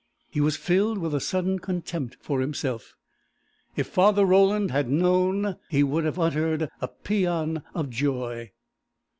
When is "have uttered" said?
6.05-6.69